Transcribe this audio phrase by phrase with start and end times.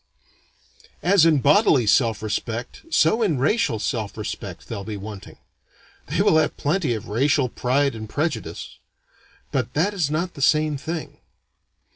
[1.03, 5.37] As in bodily self respect, so in racial self respect, they'll be wanting.
[6.07, 8.79] They will have plenty of racial pride and prejudice,
[9.51, 11.19] but that is not the same thing.